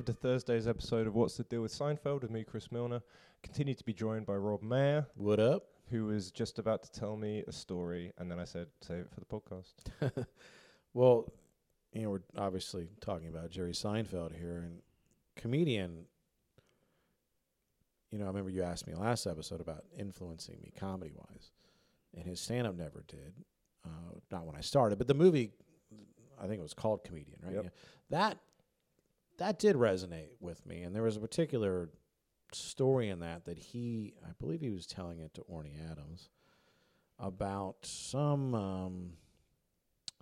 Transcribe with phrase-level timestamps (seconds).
[0.00, 3.02] Welcome to Thursday's episode of What's the Deal with Seinfeld with me, Chris Milner.
[3.42, 5.64] Continue to be joined by Rob Mayer, What up?
[5.90, 9.10] who was just about to tell me a story, and then I said, save it
[9.12, 10.26] for the podcast.
[10.94, 11.30] Well,
[11.92, 14.80] you know, we're obviously talking about Jerry Seinfeld here, and
[15.36, 16.06] comedian.
[18.10, 21.50] You know, I remember you asked me last episode about influencing me comedy wise,
[22.16, 23.34] and his stand up never did.
[23.84, 25.50] Uh, not when I started, but the movie,
[26.42, 27.54] I think it was called Comedian, right?
[27.56, 27.64] Yep.
[27.64, 27.70] Yeah.
[28.08, 28.38] That
[29.40, 31.90] that did resonate with me, and there was a particular
[32.52, 36.30] story in that that he, I believe, he was telling it to Orny Adams
[37.18, 38.54] about some.
[38.54, 39.12] Um,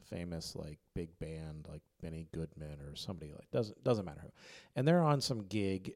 [0.09, 4.31] famous like big band like Benny Goodman or somebody like doesn't doesn't matter who.
[4.75, 5.93] And they're on some gig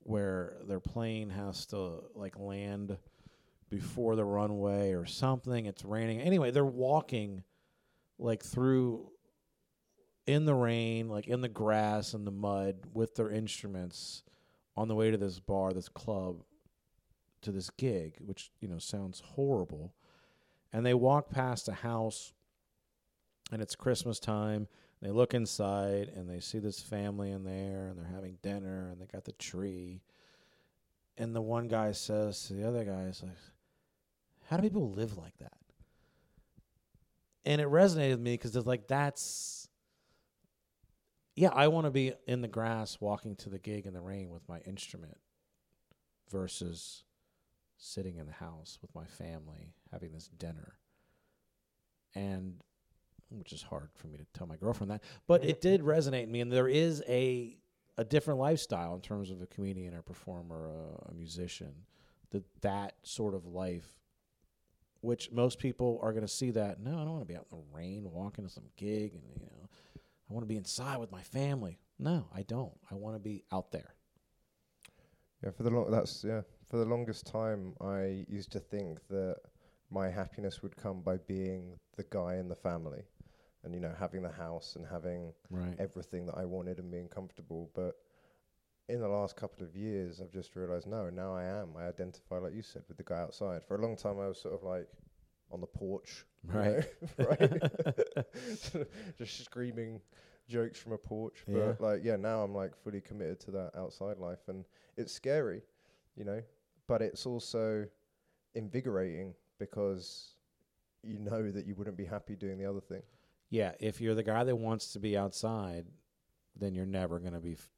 [0.00, 2.96] where their plane has to like land
[3.68, 5.66] before the runway or something.
[5.66, 6.20] It's raining.
[6.20, 7.42] Anyway, they're walking
[8.18, 9.10] like through
[10.26, 14.22] in the rain, like in the grass and the mud with their instruments
[14.76, 16.42] on the way to this bar, this club,
[17.42, 19.94] to this gig, which, you know, sounds horrible.
[20.72, 22.32] And they walk past a house
[23.52, 24.66] and it's Christmas time.
[25.00, 29.00] They look inside and they see this family in there and they're having dinner and
[29.00, 30.02] they got the tree.
[31.16, 33.32] And the one guy says to the other guy, "Is like,
[34.48, 35.56] how do people live like that?"
[37.44, 39.65] And it resonated with me because it's like that's,
[41.36, 44.30] yeah, I want to be in the grass walking to the gig in the rain
[44.30, 45.18] with my instrument,
[46.30, 47.04] versus
[47.76, 50.78] sitting in the house with my family having this dinner.
[52.14, 52.62] And
[53.28, 56.32] which is hard for me to tell my girlfriend that, but it did resonate in
[56.32, 56.40] me.
[56.40, 57.56] And there is a
[57.98, 61.72] a different lifestyle in terms of a comedian or performer, a, a musician,
[62.30, 63.88] that that sort of life,
[65.00, 66.80] which most people are going to see that.
[66.80, 69.22] No, I don't want to be out in the rain walking to some gig, and
[69.34, 69.68] you know,
[70.28, 71.78] I want to be inside with my family.
[71.98, 72.72] No, I don't.
[72.90, 73.94] I want to be out there.
[75.42, 76.42] Yeah, for the long that's yeah.
[76.68, 79.36] For the longest time, I used to think that
[79.90, 83.02] my happiness would come by being the guy in the family,
[83.62, 85.76] and you know, having the house and having Right.
[85.78, 87.70] everything that I wanted and being comfortable.
[87.74, 87.94] But
[88.88, 91.76] in the last couple of years, I've just realized no, now I am.
[91.76, 93.62] I identify, like you said, with the guy outside.
[93.64, 94.88] For a long time, I was sort of like
[95.56, 96.62] on the porch, you Right.
[96.62, 96.82] know,
[97.18, 97.62] right,
[99.18, 100.00] just screaming
[100.48, 101.44] jokes from a porch.
[101.52, 101.72] But Yeah.
[101.80, 104.64] like, yeah, now I'm like fully committed to that outside life, and
[104.96, 105.62] it's scary,
[106.16, 106.42] you know,
[106.86, 107.86] but it's also
[108.54, 110.34] invigorating because
[111.02, 113.02] you know that you wouldn't be happy doing the other thing.
[113.50, 115.86] Yeah, if you're the guy that wants to be outside,
[116.56, 117.68] then you're never going to be f-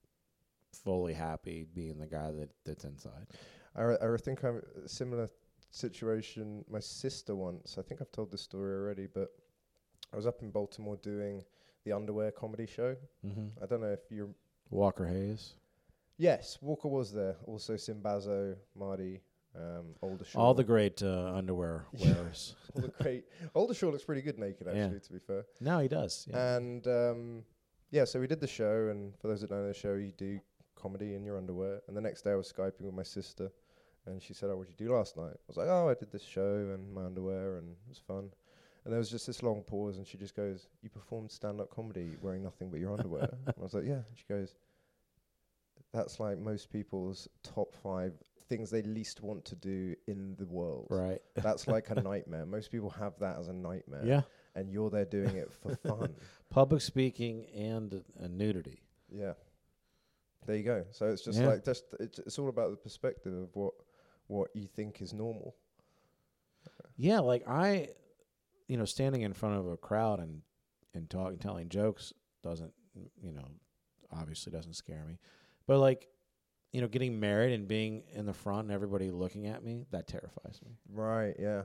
[0.84, 3.26] fully happy being the guy that that's inside.
[3.76, 5.28] I, I think I'm similar
[5.70, 6.64] situation.
[6.70, 9.28] My sister once, I think I've told this story already, but
[10.12, 11.44] I was up in Baltimore doing
[11.84, 12.96] the underwear comedy show.
[13.26, 13.62] Mm-hmm.
[13.62, 14.28] I don't know if you're.
[14.70, 15.54] Walker Hayes,
[16.18, 17.36] Yes, Walker was there.
[17.46, 19.20] Also, Simbazo, Marty,
[19.56, 20.36] um, Aldershaw.
[20.38, 22.54] all the great uh, underwear wearers.
[22.74, 23.24] all the great.
[23.54, 24.84] Aldershaw looks pretty good naked, Yeah.
[24.84, 25.00] actually.
[25.00, 25.44] To be fair.
[25.60, 26.26] no, he does.
[26.28, 26.56] Yeah.
[26.56, 27.44] And um,
[27.92, 30.12] yeah, so we did the show, and for those that don't know the show, you
[30.18, 30.38] do
[30.74, 31.80] comedy in your underwear.
[31.88, 33.50] And the next day, I was skyping with my sister,
[34.08, 35.94] and she said, "Oh, what did you do last night?" I was like, "Oh, I
[35.94, 38.30] did this show and my underwear, and it was fun."
[38.84, 42.16] And there was just this long pause, and she just goes, "You performed stand-up comedy
[42.22, 44.54] wearing nothing but your underwear." and I was like, "Yeah." She goes,
[45.92, 48.12] "That's like most people's top five
[48.48, 50.86] things they least want to do in the world.
[50.90, 51.20] right.
[51.34, 52.46] That's like a nightmare.
[52.46, 54.22] Most people have that as a nightmare, Yeah.
[54.54, 56.14] and you're there doing it for fun."
[56.50, 58.81] Public speaking and uh, nudity.
[59.10, 59.34] Yeah.
[60.46, 60.84] There you go.
[60.93, 61.49] So it's just Yeah.
[61.49, 63.75] like just it's it's all about the perspective of what
[64.28, 65.56] what you think is normal.
[66.96, 67.88] Yeah, like I,
[68.69, 70.42] you know, standing in front of a crowd and
[70.94, 72.72] and talking, telling jokes doesn't,
[73.20, 73.46] you know,
[74.12, 75.19] obviously doesn't scare me,
[75.66, 76.08] but like,
[76.72, 80.06] you know, getting married and being in the front and everybody looking at me that
[80.06, 80.72] terrifies me.
[80.90, 81.62] Right, yeah.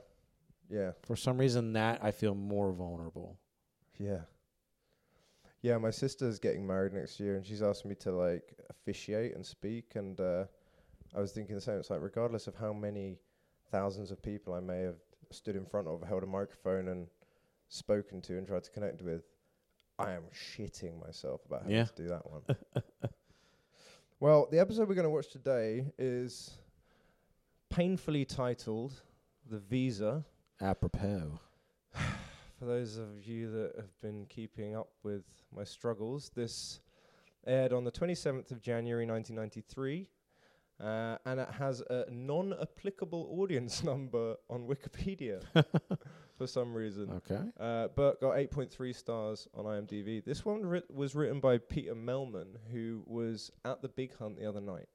[0.70, 0.92] Yeah.
[1.04, 3.38] For some reason, that I feel more vulnerable.
[4.00, 4.22] Yeah.
[5.62, 9.46] Yeah, my sister's getting married next year and she's asked me to like officiate and
[9.46, 10.44] speak and uh
[11.16, 11.78] I was thinking the same.
[11.80, 13.18] It's like regardless of how many
[13.72, 14.98] thousands of people I may have
[15.32, 17.08] stood in front of, held a microphone and
[17.70, 19.24] spoken to and tried to connect with,
[20.00, 21.86] I am shitting myself about having Yeah.
[21.86, 22.42] to do that one.
[24.20, 26.52] well, the episode we're going to watch today is
[27.70, 28.94] painfully titled
[29.50, 30.24] The Visa.
[30.62, 31.40] Apropos.
[32.60, 35.26] For those of you that have been keeping up with
[35.56, 36.80] my struggles, this
[37.46, 40.08] aired on the 27th of January 1993,
[40.84, 45.42] uh, and it has a non applicable audience number on Wikipedia.
[46.38, 47.12] For some reason.
[47.30, 47.40] Okay.
[47.60, 50.26] Uh, but got 8.3 stars on IMDb.
[50.26, 54.50] This one writ- was written by Peter Mehlman, who was at the Big Hunt the
[54.50, 54.90] other night,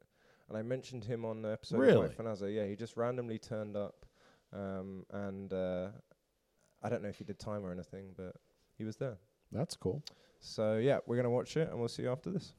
[0.49, 2.07] and I mentioned him on the episode Really?
[2.07, 2.53] of Fanazza.
[2.53, 4.05] Yeah, he just randomly turned up,
[4.53, 5.89] um, and uh,
[6.83, 8.35] I don't know if he did time or anything, but
[8.77, 9.17] he was there.
[9.53, 10.03] That's cool.
[10.41, 12.53] So yeah, we're gonna watch it, and we'll see you after this.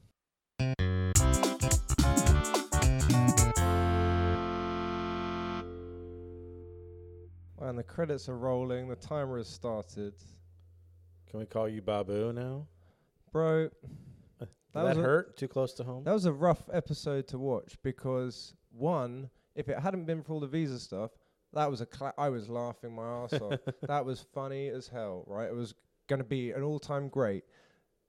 [7.70, 8.88] And the credits are rolling.
[8.88, 10.14] The timer has started,
[11.30, 12.66] Can we call you Babu now?
[13.30, 13.70] bro.
[14.40, 15.36] That that, hurt?
[15.36, 16.02] Too close to home?
[16.02, 20.40] That was a rough episode to watch because one, if it hadn't been for all
[20.40, 21.12] the visa stuff,
[21.52, 23.60] that was a cla- I was laughing my ass off.
[23.86, 25.46] That was funny as hell, right?
[25.48, 25.72] It was
[26.08, 27.44] going to be an all-time great.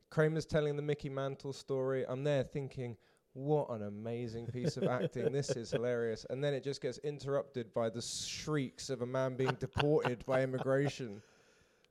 [0.10, 2.04] Kramer's telling the Mickey Mantle story.
[2.10, 2.98] I'm there thinking,
[3.34, 5.32] what an amazing piece of acting.
[5.32, 6.26] This is hilarious.
[6.30, 10.44] And then it just gets interrupted by the shrieks of a man being deported by
[10.44, 11.22] immigration.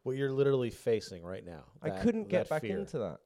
[0.02, 1.64] What you're literally facing right now.
[1.82, 2.78] I couldn't get back fear.
[2.78, 3.18] into that.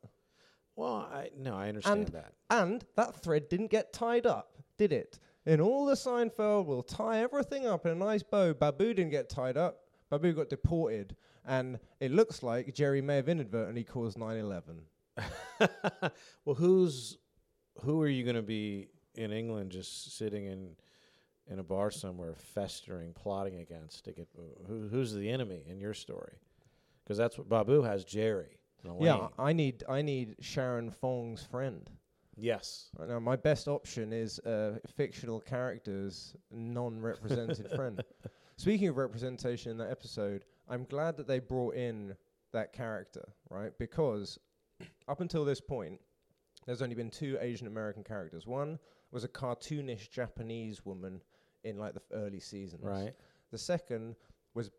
[0.75, 2.33] Well, I no, I understand And- that.
[2.51, 5.21] And that thread didn't get tied up, did it?
[5.47, 8.55] In all the Seinfeld, we'll tie everything up in a nice bow.
[8.55, 9.83] Babu didn't get tied up.
[10.11, 11.15] Babu got deported.
[11.47, 14.81] And it looks like Jerry may have inadvertently caused 9 11.
[16.45, 17.19] well, who's
[17.83, 20.77] who are you going to be in England, just sitting in
[21.47, 24.29] in a bar somewhere, festering, plotting against to get
[24.67, 26.39] who, who's the enemy in your story?
[27.03, 28.05] Because that's what Babu has.
[28.05, 28.59] Jerry.
[29.01, 31.89] Yeah, I need I need Sharon Fong's friend.
[32.37, 32.91] Yes.
[32.99, 38.03] Right now, my best option is uh, fictional characters, non-represented friend.
[38.57, 42.17] Speaking of representation in that episode, I'm glad that they brought in
[42.53, 43.73] that character, right?
[43.79, 44.39] Because
[45.09, 46.01] up until this point,
[46.67, 48.47] there's only been two Asian American characters.
[48.47, 48.79] One
[49.11, 51.21] was a cartoonish Japanese woman
[51.65, 52.83] in like the f- early seasons.
[52.85, 53.15] Right.
[53.51, 54.17] The second
[54.55, 54.71] was,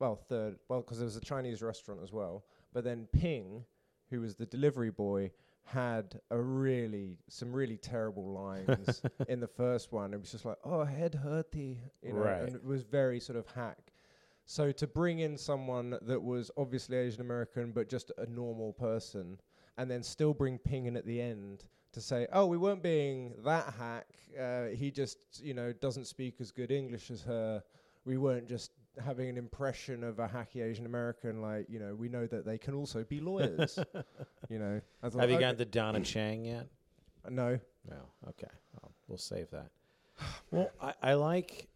[0.00, 2.44] well, third, well, because there was a Chinese restaurant as well.
[2.72, 3.64] But then Ping,
[4.10, 5.30] who was the delivery boy,
[5.62, 10.14] had a really, some really terrible lines in the first one.
[10.14, 12.42] It was just like, oh, head hurty, you know, Right.
[12.42, 13.92] and it was very sort of hack.
[14.44, 19.40] So to bring in someone that was obviously Asian American, but just a normal person,
[19.78, 23.34] and then still bring Ping in at the end to say, oh, we weren't being
[23.44, 24.06] that hack.
[24.38, 27.62] Uh, he just, you know, doesn't speak as good English as her.
[28.04, 31.40] We weren't just having an impression of a hacky Asian American.
[31.40, 33.78] Like, you know, we know that they can also be lawyers.
[34.48, 35.44] you know, I thought, Have you okay.
[35.44, 36.66] got the Donna Chang yet?
[37.28, 37.58] no?
[37.88, 37.96] No.
[38.28, 38.52] Okay.
[38.74, 39.70] Well, we'll save that.
[40.50, 41.66] Well, I, I like,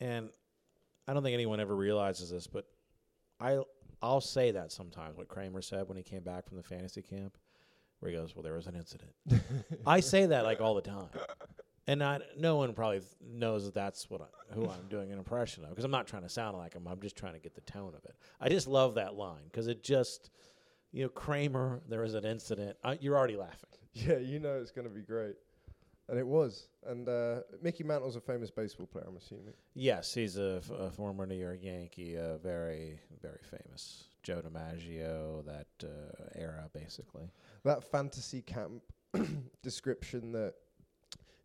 [0.00, 0.30] and
[1.06, 2.64] I don't think anyone ever realizes this, but
[3.38, 3.60] I
[4.02, 5.16] I'll say that sometimes.
[5.16, 7.36] What Kramer said when he came back from the fantasy camp,
[8.00, 9.12] where he goes, "Well, there was an incident."
[9.86, 11.08] I say that like all the time,
[11.86, 15.18] and I, no one probably th- knows that that's what I, who I'm doing an
[15.18, 16.86] impression of because I'm not trying to sound like him.
[16.86, 18.16] I'm just trying to get the tone of it.
[18.40, 20.30] I just love that line because it just,
[20.92, 21.82] you know, Kramer.
[21.88, 22.76] There was an incident.
[22.84, 23.70] I, you're already laughing.
[23.92, 25.36] Yeah, you know it's going to be great.
[26.08, 26.68] And it was.
[26.86, 29.54] And uh, Mickey Mantle's a famous baseball player, I'm assuming.
[29.74, 34.04] Yes, he's a, f- a former New York Yankee, uh, very, very famous.
[34.22, 37.28] Joe DiMaggio, that uh, era, basically.
[37.64, 38.82] That fantasy camp
[39.62, 40.54] description that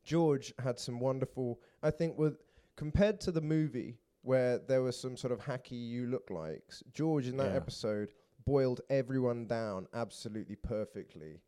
[0.03, 2.37] George had some wonderful, I think, with
[2.75, 7.27] compared to the movie where there was some sort of hacky you look likes, George
[7.27, 7.57] in that Yeah.
[7.57, 8.09] episode
[8.45, 11.39] boiled everyone down absolutely perfectly.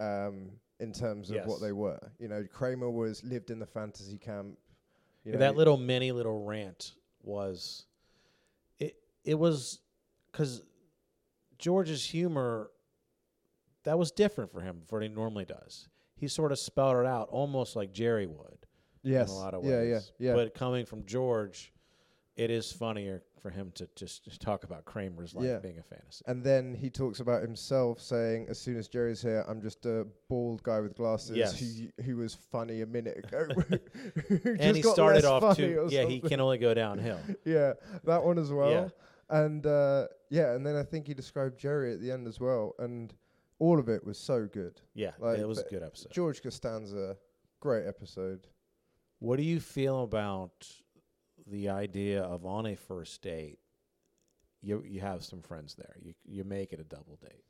[0.00, 4.18] Um, in terms of what they were, you know, Kramer was lived in the fantasy
[4.18, 4.58] camp.
[5.24, 6.92] You know, that little mini little rant
[7.22, 7.86] was,
[8.78, 9.80] it it was,
[10.30, 10.62] because
[11.58, 12.70] George's humor,
[13.84, 15.88] that was different for him from what he normally does.
[16.16, 18.66] He sort of spelled it out almost like Jerry would.
[19.02, 20.12] yes, in a lot of yeah, ways.
[20.18, 20.34] yeah, yeah.
[20.34, 21.72] But coming from George,
[22.38, 25.58] it is funnier for him to just, talk about Kramer's life Yeah.
[25.58, 26.24] being a fantasy.
[26.26, 30.06] And then he talks about himself saying, "As soon as Jerry's here, I'm just a
[30.28, 31.58] bald guy with glasses Yes.
[31.58, 33.46] who who was funny a minute ago."
[34.60, 35.88] And he started off too.
[35.90, 37.20] Yeah, he can only go downhill.
[37.44, 38.70] yeah, that one as well.
[38.70, 38.88] Yeah.
[39.30, 42.74] And uh, yeah, and then I think he described Jerry at the end as well,
[42.78, 43.12] and
[43.58, 44.80] all of it was so good.
[44.94, 46.12] Yeah, Like, it was a good episode.
[46.12, 47.16] George Costanza,
[47.60, 48.46] great episode.
[49.18, 50.66] What do you feel about
[51.50, 53.58] the idea of on a first date,
[54.62, 57.44] you you have some friends there, you you make it a double date?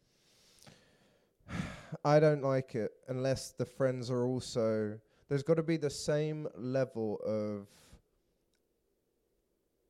[2.04, 4.98] I don't like it unless the friends are also.
[5.28, 7.66] There's got to be the same level of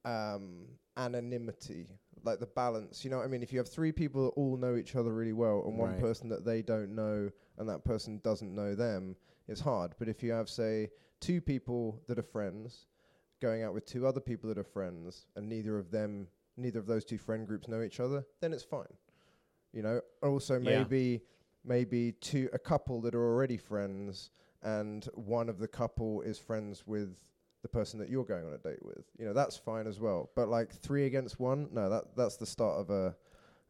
[0.04, 0.64] um,
[0.96, 1.86] anonymity,
[2.24, 3.04] like the balance.
[3.04, 3.42] You know what I mean?
[3.42, 6.00] If you have three people that all know each other really well, and one Right.
[6.00, 9.94] person that they don't know, and that person doesn't know them, it's hard.
[9.98, 12.86] But if you have, say, two people that are friends
[13.40, 16.86] going out with two other people that are friends, and neither of them neither of
[16.86, 18.92] those two friend groups know each other, then it's fine.
[19.72, 20.00] You know.
[20.22, 20.82] Also, Yeah.
[20.82, 21.22] maybe
[21.64, 24.30] maybe two a couple that are already friends,
[24.62, 27.16] and one of the couple is friends with
[27.62, 29.04] the person that you're going on a date with.
[29.18, 30.30] You know, that's fine as well.
[30.34, 33.16] But like three against one, no, that that's the start of a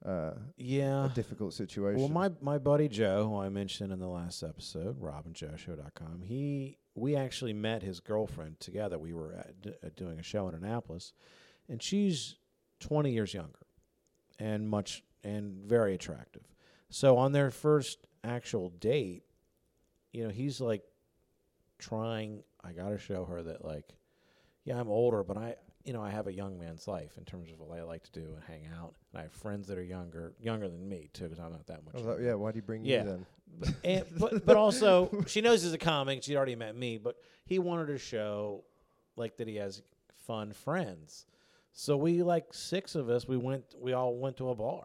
[0.04, 1.06] uh, Yeah.
[1.06, 2.00] a difficult situation.
[2.00, 7.14] Well, my my buddy Joe, who I mentioned in the last episode, robinjoeshow.com, he we
[7.16, 8.98] actually met his girlfriend together.
[8.98, 11.12] We were at, d- doing a show in Annapolis,
[11.68, 12.36] and she's
[12.80, 13.66] 20 years younger
[14.38, 16.42] and much and very attractive.
[16.90, 19.24] So on their first actual date,
[20.12, 20.82] you know, he's like
[21.78, 23.84] trying I got to show her that like
[24.64, 25.54] yeah, I'm older, but I
[25.88, 28.12] you know, I have a young man's life in terms of what I like to
[28.12, 28.92] do and hang out.
[29.10, 31.82] And I have friends that are younger, younger than me too, because I'm not that
[31.82, 31.94] much.
[31.96, 32.24] Oh, like, younger.
[32.24, 33.04] yeah, why do you bring Yeah.
[33.04, 33.24] you
[33.62, 33.74] then?
[33.84, 36.22] and, but but also she knows he's a comic.
[36.22, 37.16] She'd already met me, but
[37.46, 38.64] he wanted to show
[39.16, 39.80] like that he has
[40.26, 41.24] fun friends.
[41.72, 43.26] So we like six of us.
[43.26, 43.64] We went.
[43.80, 44.84] We all went to a bar,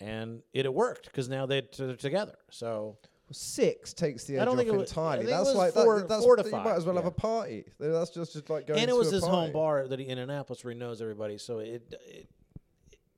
[0.00, 2.34] and it, it worked because now they're, t- they're together.
[2.50, 2.96] So
[3.30, 5.16] Six takes the I edge don't off think it was- I entirely.
[5.18, 7.04] think it That's was like four- that's four to you might five, as well have
[7.06, 7.64] a party.
[7.78, 8.66] That's just, just like going.
[8.66, 8.82] To the state.
[8.82, 9.36] And it was a his party.
[9.36, 11.36] home bar that he, in Annapolis where he knows everybody.
[11.38, 12.28] So it, it.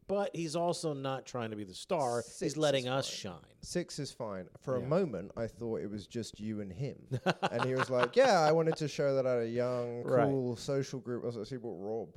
[0.08, 2.22] But he's also not trying to be the star.
[2.22, 3.34] Six he's letting is us shine.
[3.60, 4.48] Six is fine.
[4.60, 6.96] For a moment, I thought it was just you and him,
[7.52, 10.24] and he was like, "Yeah, I wanted to show that at a young, Right.
[10.26, 12.08] cool social group." I was like, "See, what Rob?"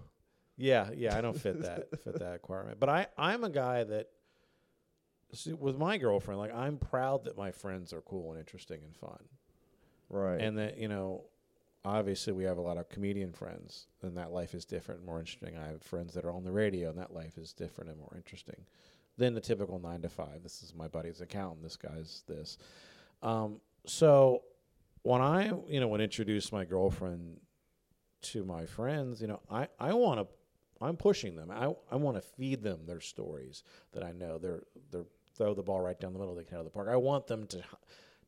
[0.58, 2.80] Yeah, yeah, I don't fit that fit that requirement.
[2.80, 4.08] But I I'm a guy that
[5.34, 8.96] see, with my girlfriend, like I'm proud that my friends are cool and interesting and
[8.96, 9.24] fun.
[10.10, 10.42] Right.
[10.42, 11.26] And that, you know,
[11.86, 15.20] obviously we have a lot of comedian friends and that life is different and more
[15.20, 15.58] interesting.
[15.58, 18.14] I have friends that are on the radio and that life is different and more
[18.16, 18.66] interesting
[19.18, 20.44] than the typical 9 to 5.
[20.44, 22.58] This is my buddy's accountant, this guy's this.
[23.22, 24.44] Um so
[25.04, 27.40] when I, you know, would introduce my girlfriend
[28.22, 30.28] to my friends, you know, I, I want to,
[30.84, 31.52] I'm pushing them.
[31.52, 34.38] I, I want to feed them their stories that I know.
[34.38, 36.36] They're, they're throw the ball right down the middle.
[36.36, 36.88] They can out of the park.
[36.90, 37.64] I want them to,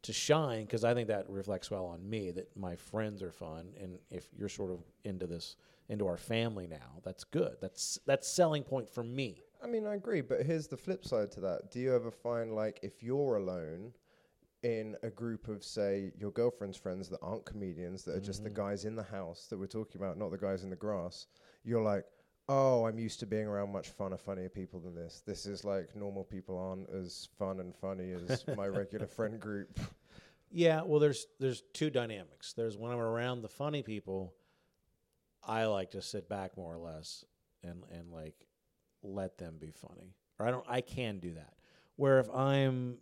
[0.04, 3.74] to shine because I think that reflects well on me that my friends are fun.
[3.82, 5.56] And if you're sort of into this,
[5.90, 7.58] into our family now, that's good.
[7.62, 9.44] That's, that's selling point for me.
[9.64, 11.72] I mean, I agree, but here's the flip side to that.
[11.72, 13.94] Do you ever find like if you're alone
[14.64, 18.50] in a group of say your girlfriend's friends that aren't comedians that are just the
[18.50, 18.56] Mhm.
[18.56, 21.28] guys in the house that we're talking about, not the guys in the grass,
[21.64, 22.06] you're like,
[22.48, 25.22] "Oh, I'm used to being around much funner, funnier people than this.
[25.26, 29.80] This is like normal people aren't as fun and funny as my regular friend group."
[30.52, 32.54] Yeah, well, there's there's two dynamics.
[32.54, 34.34] There's when I'm around the funny people,
[35.44, 37.26] I like to sit back more or less
[37.64, 38.48] and and like
[39.04, 40.16] let them be funny.
[40.40, 40.66] Or I don't.
[40.68, 41.54] I can do that.
[41.96, 42.98] Where if I'm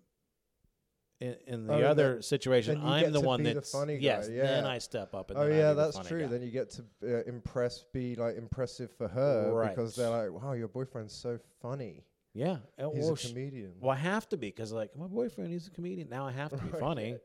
[1.24, 4.28] in, in the Oh, other situation, I'm the one be the that's funny guy, yes.
[4.28, 4.66] Then.
[4.66, 6.24] I step up and oh yeah, that's true.
[6.24, 6.28] guy.
[6.28, 9.76] Then you get to uh, impress, be like impressive for her Right.
[9.76, 12.04] because they're like, "Wow, your boyfriend's so funny.
[12.34, 15.52] yeah, uh, He's well, a comedian." well, I have to be because like my boyfriend,
[15.52, 16.10] he's a comedian.
[16.10, 17.18] Now I have to be Right, funny.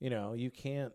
[0.00, 0.92] You know, you can't.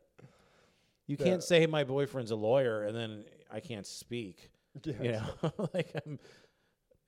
[1.07, 1.25] You Yeah.
[1.25, 4.51] can't say my boyfriend's a lawyer and then I can't speak.
[4.85, 6.19] Yeah, you know like I'm,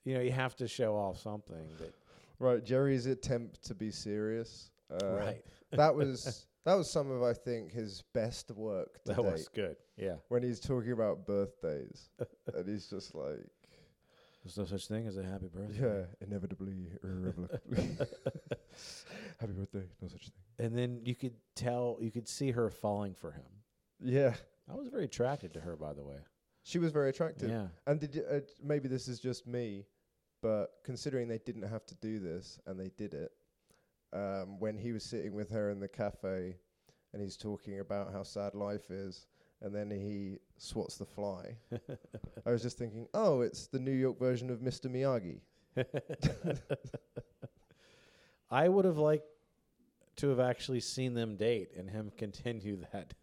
[0.04, 1.94] you know you have to show off something that
[2.40, 4.70] Right, Jerry's attempt to be serious.
[5.02, 9.16] Uh, right That was that was some of I think his best work to that
[9.22, 9.32] date.
[9.32, 12.10] was good yeah when he's talking about birthdays,
[12.54, 13.40] and he's just like,
[14.44, 15.80] there's no such thing as a happy birthday
[16.20, 17.96] yeah, inevitably, irrevocably.
[19.40, 20.66] Happy birthday, no such thing.
[20.66, 23.44] and then you could tell you could see her falling for him
[24.00, 24.34] Yeah,
[24.70, 26.16] I was very attracted to her by the way
[26.62, 27.50] she was very attractive.
[27.50, 29.84] yeah And did you, uh, maybe this is just me,
[30.40, 33.32] but considering they didn't have to do this and they did it,
[34.14, 36.56] um, when he was sitting with her in the cafe
[37.12, 39.26] and he's talking about how sad life is,
[39.60, 41.56] and then he swats the fly,
[42.46, 44.88] I was just thinking, oh, it's the New York version of Mr.
[44.90, 45.40] Miyagi.
[48.50, 49.26] I would have liked
[50.16, 53.14] to have actually seen them date and him continue that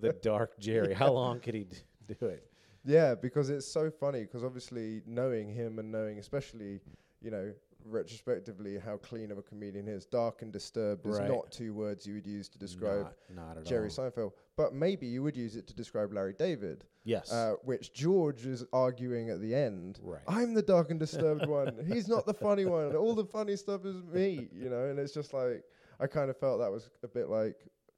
[0.00, 2.50] the dark Jerry how long could he d- do it
[2.84, 4.22] Yeah, because it's so funny.
[4.22, 6.80] Because obviously, knowing him and knowing, especially,
[7.22, 7.52] you know,
[7.84, 12.06] retrospectively, how clean of a comedian he is, dark and disturbed is not two words
[12.06, 14.32] you would use to describe not, not Jerry all Seinfeld.
[14.56, 18.64] But maybe you would use it to describe Larry David, yes uh, which George is
[18.72, 19.98] arguing at the end.
[20.02, 21.76] right I'm the dark and disturbed one.
[21.86, 22.94] He's not the funny one.
[22.96, 24.86] All the funny stuff is me, you know.
[24.86, 25.64] And it's just like
[25.98, 27.56] I kind of felt that was a bit like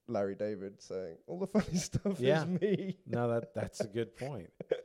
[0.09, 2.43] Larry David saying, "All the funny stuff Yeah.
[2.43, 4.51] is me." No, that that's a good point.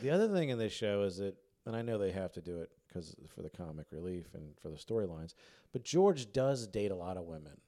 [0.00, 1.34] The other thing in this show is that,
[1.66, 4.68] and I know they have to do it because for the comic relief and for
[4.70, 5.34] the storylines,
[5.72, 7.60] but George does date a lot of women,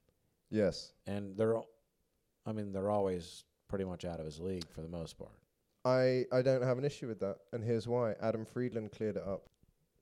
[0.50, 0.92] Yes.
[1.06, 1.68] and they're, al-
[2.46, 5.32] I mean, they're always pretty much out of his league for the most part.
[5.84, 8.14] I I don't have an issue with that, and here's why.
[8.20, 9.48] Adam Friedland cleared it up.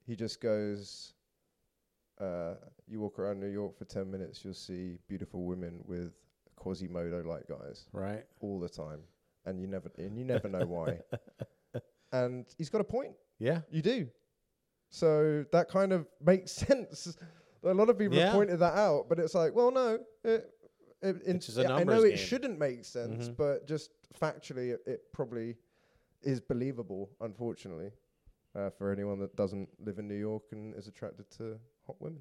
[0.07, 1.15] He just goes,
[2.21, 2.55] uh,
[2.87, 6.13] "You walk around New York for ten minutes, you'll see beautiful women with
[6.57, 8.25] Quasimodo-like guys Right.
[8.41, 9.01] all the time,
[9.45, 11.01] and you never and you never know why."
[12.13, 13.11] And he's got a point.
[13.41, 13.63] Yeah.
[13.71, 14.09] You do.
[14.95, 17.17] So that kind of makes sense.
[17.65, 18.27] A lot of people Yeah.
[18.27, 19.99] have pointed that out, but it's like, well, no.
[20.23, 20.49] It,
[21.03, 23.37] it, in- It's just a yeah, I know numbers it shouldn't make sense, Mhm.
[23.37, 25.57] but just factually, it, it probably
[26.23, 27.91] is believable, unfortunately,
[28.55, 31.59] uh, for anyone that doesn't live in New York and is attracted to
[31.89, 32.21] hot women.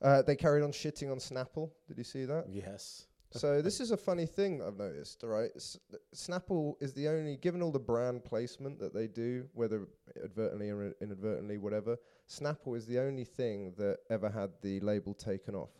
[0.00, 1.70] Uh, they carried on shitting on Snapple.
[1.88, 2.46] Did you see that?
[2.48, 3.07] Yes.
[3.30, 5.22] So this is a funny thing that I've noticed.
[5.22, 5.78] Right, S-
[6.14, 9.86] Snapple is the only, given all the brand placement that they do, whether
[10.24, 11.96] advertently or inadvertently, whatever.
[12.28, 15.70] Snapple is the only thing that ever had the label taken off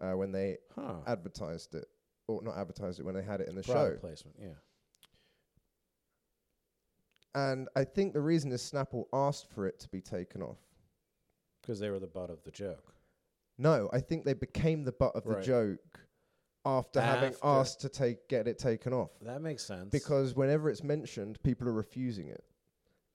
[0.00, 0.96] uh, when they Huh.
[1.06, 1.86] advertised it,
[2.28, 4.00] or not advertised it when they had it in the Product show.
[4.06, 4.36] placement.
[4.40, 4.54] Yeah.
[7.34, 10.58] And I think the reason is Snapple asked for it to be taken off.
[11.62, 12.94] Because they were the butt of the joke.
[13.56, 16.01] No, I think they became the butt of the joke
[16.64, 17.46] after, having After.
[17.46, 19.10] asked to take get it taken off.
[19.22, 19.90] That makes sense.
[19.90, 22.44] because whenever it's mentioned, people are refusing it.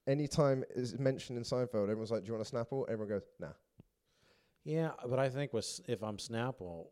[0.06, 3.54] Anytime it's mentioned in Seinfeld, everyone's like, "Do you want a Snapple?" Everyone goes, "Nah."
[4.64, 6.88] Yeah, but I think with s- if I'm Snapple,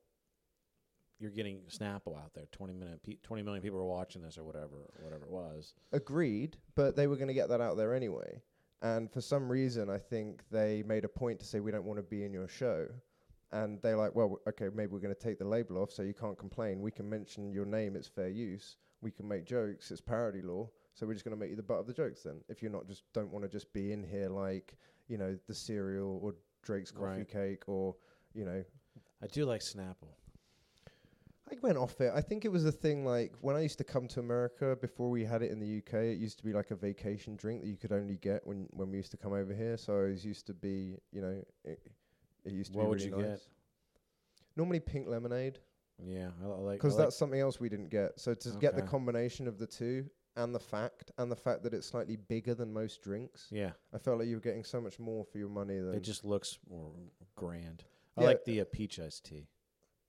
[1.20, 2.46] you're getting Snapple out there.
[2.52, 5.74] Twenty minute, pe- twenty million people are watching this or whatever, whatever it was.
[5.94, 8.42] Agreed, but they were going to get that out there anyway.
[8.82, 11.98] And for some reason, I think they made a point to say, "We don't want
[12.00, 12.88] to be in your show."
[13.56, 16.14] And they're like, "Well, okay, maybe we're going to take the label off, so you
[16.14, 16.82] can't complain.
[16.82, 18.76] We can mention your name; it's fair use.
[19.02, 20.70] We can make jokes; it's parody law.
[20.94, 22.42] So we're just going to make you the butt of the jokes then.
[22.50, 24.78] If you're not just don't want to just be in here like
[25.08, 27.28] you know the cereal or Drake's coffee Right.
[27.30, 27.96] cake or
[28.34, 28.64] you know
[29.24, 30.14] I do like Snapple.
[31.50, 32.12] I went off it.
[32.14, 35.10] I think it was a thing like when I used to come to America before
[35.12, 35.94] we had it in the UK.
[36.06, 38.90] It used to be like a vacation drink that you could only get when when
[38.90, 39.78] we used to come over here.
[39.78, 41.80] So it was used to be, you know, it,
[42.46, 43.42] it used to What be would really you get?
[44.56, 45.60] Normally pink lemonade
[46.04, 48.20] Yeah, I, I like because I like- that's something else we didn't get.
[48.20, 48.90] So to get the Okay.
[48.92, 52.72] combination of the two and the fact and the fact that it's slightly bigger than
[52.74, 53.72] most drinks, yeah.
[53.94, 55.80] I felt like you were getting so much more for your money.
[55.80, 56.92] Than It just looks more
[57.36, 57.84] grand.
[58.18, 58.28] I Yeah.
[58.28, 59.48] like the uh, peach iced tea.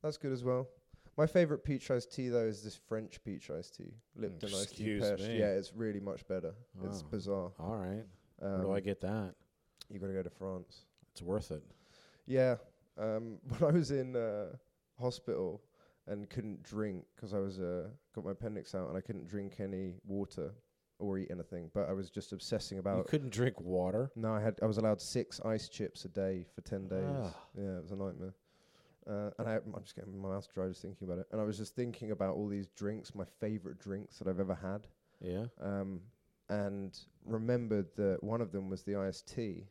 [0.03, 0.69] that's good as well.
[1.17, 4.97] My favorite peach iced tea though is this French peach iced tea, Lipton iced tea.
[4.97, 5.39] Excuse me.
[5.39, 6.55] Yeah, it's really much better.
[6.85, 7.09] It's Oh.
[7.11, 7.53] bizarre.
[7.59, 8.05] All right.
[8.43, 9.35] Um, Where do I get that?
[9.89, 10.85] You got to go to France.
[11.13, 11.63] It's worth it.
[12.27, 12.57] Yeah.
[12.99, 14.57] Um, when I was in uh,
[14.99, 15.63] hospital
[16.07, 19.57] and couldn't drink because I was uh, got my appendix out and I couldn't drink
[19.59, 20.53] any water
[20.99, 22.99] or eat anything, but I was just obsessing about.
[22.99, 24.11] You couldn't drink water.
[24.17, 27.05] No, I had I was allowed six ice chips a day for ten days.
[27.07, 27.35] Ah.
[27.57, 28.35] Yeah, it was a nightmare.
[29.09, 31.27] Uh, and I, I'm just getting my mouth dry just thinking about it.
[31.31, 34.55] And I was just thinking about all these drinks, my favorite drinks that I've ever
[34.55, 34.89] had.
[35.21, 35.45] Yeah.
[35.63, 36.01] um,
[36.49, 39.65] and remembered that one of them was the iced tea.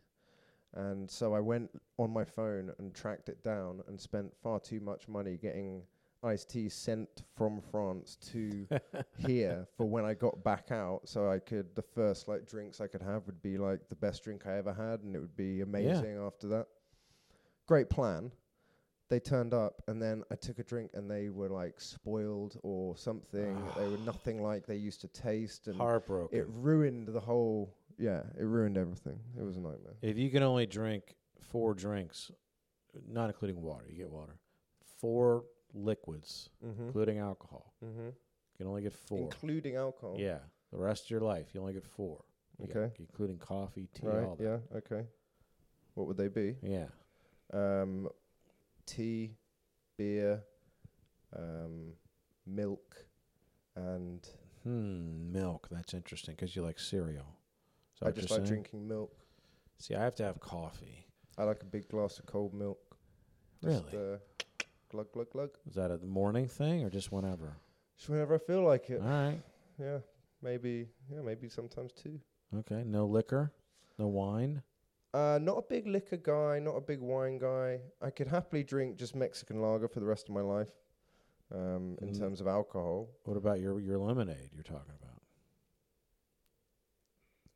[0.75, 4.79] And so I went on my phone and tracked it down and spent far too
[4.81, 5.83] much money getting
[6.23, 8.67] iced tea sent from France to
[9.17, 11.01] here for when I got back out.
[11.05, 14.23] So I could, the first like drinks I could have would be like the best
[14.23, 16.67] drink I ever had, and it would be amazing after that.
[17.67, 18.31] Great plan.
[19.07, 22.97] They turned up, and then I took a drink, and they were like spoiled or
[22.97, 23.55] something.
[23.77, 26.37] they were nothing like they used to taste, and Heartbroken.
[26.37, 27.71] it ruined the whole.
[27.97, 29.19] Yeah, it ruined everything.
[29.39, 29.95] It was a nightmare.
[30.01, 32.31] if you can only drink four drinks,
[33.07, 34.37] not including water, you get water.
[34.99, 36.87] Four liquids, Mm-hmm.
[36.87, 37.73] including alcohol.
[37.83, 38.05] Mm-hmm.
[38.07, 39.19] You can only get four.
[39.19, 40.15] Including alcohol.
[40.17, 40.39] Yeah.
[40.71, 42.23] The rest of your life, you only get four.
[42.59, 42.93] You get- Okay.
[42.99, 44.23] including coffee, tea, Right.
[44.23, 44.43] all that.
[44.43, 44.77] Yeah.
[44.77, 45.07] Okay.
[45.93, 46.57] What would they be?
[46.61, 46.87] Yeah.
[47.53, 48.09] Um,
[48.85, 49.35] tea,
[49.97, 50.43] beer,
[51.33, 51.93] um,
[52.45, 53.05] milk,
[53.75, 54.25] and
[54.63, 55.31] Hmm.
[55.31, 55.67] Milk.
[55.69, 57.37] That's interesting because you like cereal.
[58.01, 59.11] That I just like drinking milk.
[59.79, 61.07] See, I have to have coffee.
[61.37, 62.79] I like a big glass of cold milk.
[63.63, 64.13] Just, Really?
[64.15, 64.17] Uh,
[64.89, 65.49] glug glug glug.
[65.67, 67.57] Is that a morning thing or just whenever?
[67.97, 69.01] Just whenever I feel like it.
[69.01, 69.41] All right.
[69.79, 69.99] Yeah.
[70.41, 70.87] Maybe.
[71.11, 71.21] Yeah.
[71.21, 72.19] Maybe sometimes two.
[72.57, 72.83] Okay.
[72.85, 73.51] No liquor.
[73.97, 74.61] No wine.
[75.13, 77.79] Uh, not a big liquor guy, not a big wine guy.
[78.01, 80.67] I could happily drink just Mexican lager for the rest of my life.
[81.53, 82.19] Um, in Mm.
[82.19, 85.14] terms of alcohol, What about your your lemonade you're talking about?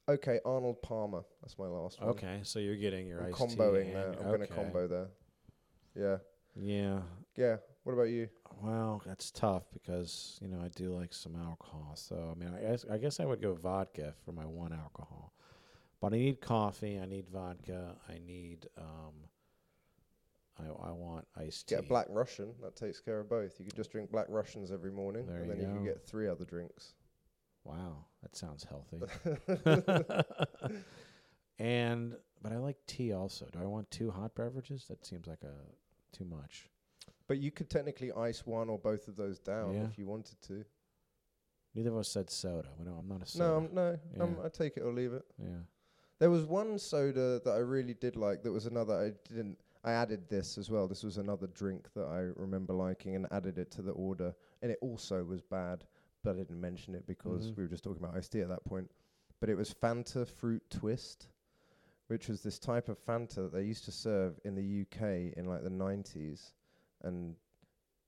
[0.10, 1.24] Okay, Arnold Palmer.
[1.42, 2.10] That's my last one.
[2.12, 4.16] Okay, so you're getting your I'm comboing there.
[4.20, 4.56] I'm going to okay.
[4.56, 5.08] combo there.
[5.96, 6.18] Yeah,
[6.56, 7.00] Yeah.
[7.36, 7.58] yeah.
[7.84, 8.30] What about you?
[8.62, 11.94] Well, that's tough because you know I do like some alcohol.
[11.96, 15.34] So I mean, I guess I guess I would go vodka for my one alcohol,
[16.02, 17.00] but I need coffee.
[17.00, 17.96] I need vodka.
[18.08, 19.14] I need um.
[20.60, 21.76] I I want iced tea.
[21.76, 22.54] Get a Black Russian.
[22.62, 23.58] That takes care of both.
[23.60, 26.06] You could just drink Black Russians every morning, There and you then you can get
[26.06, 26.94] three other drinks.
[27.64, 29.00] Wow, that sounds healthy.
[31.60, 33.46] and but I like tea also.
[33.52, 34.86] Do I want two hot beverages?
[34.90, 36.70] That seems like a too much.
[37.28, 39.84] But you could technically ice one or both of those down Yeah.
[39.86, 40.66] if you wanted to.
[41.76, 42.70] Neither of us said soda.
[42.80, 43.46] We I'm not a soda.
[43.50, 44.46] No, um, no, Yeah.
[44.46, 45.26] I take it or leave it.
[45.38, 45.60] yeah.
[46.18, 48.42] There was one soda that I really did like.
[48.44, 49.58] That was another I didn't.
[49.84, 50.88] I added this as well.
[50.90, 54.72] This was another drink that I remember liking and added it to the order, and
[54.72, 55.86] it also was bad,
[56.24, 57.58] but I didn't mention it because Mhm.
[57.58, 58.92] we were just talking about iced tea at that point.
[59.40, 61.28] But it was Fanta Fruit Twist,
[62.08, 65.46] which was this type of Fanta that they used to serve in the UK in
[65.46, 66.54] like the 90s
[67.02, 67.36] and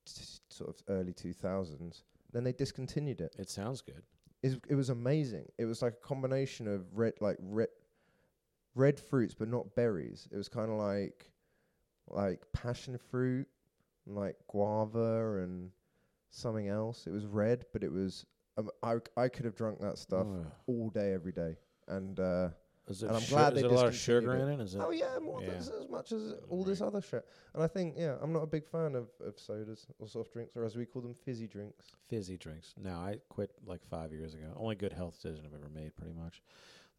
[0.06, 2.04] t- sort of early 2000s.
[2.32, 4.04] Then they discontinued it It sounds good.
[4.42, 5.52] is it was amazing.
[5.58, 7.70] It was like a combination of red like red
[8.74, 10.28] red fruits but not berries.
[10.32, 11.32] It was kind of like
[12.08, 13.48] like passion fruit,
[14.06, 15.72] and like guava and
[16.32, 17.06] something else.
[17.06, 18.26] It was red, but it was
[18.58, 20.46] um, I I could have drunk that stuff Ugh.
[20.68, 21.58] all day every day.
[21.88, 22.50] And uh
[22.88, 24.64] it and I'm su- glad they it a lot of sugar discontinued in it?
[24.64, 24.82] Is it?
[24.84, 25.52] oh yeah, more yeah.
[25.52, 27.26] as, much as all this other shit.
[27.54, 30.56] And I think yeah, I'm not a big fan of of sodas or soft drinks
[30.58, 31.92] or as we call them fizzy drinks.
[32.10, 32.74] Fizzy drinks.
[32.82, 34.48] No, I quit like five years ago.
[34.58, 36.42] Only good health decision I've ever made, pretty much.